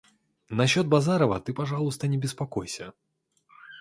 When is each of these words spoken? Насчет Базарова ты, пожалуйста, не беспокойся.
Насчет 0.49 0.87
Базарова 0.87 1.39
ты, 1.39 1.53
пожалуйста, 1.53 2.07
не 2.07 2.17
беспокойся. 2.17 2.93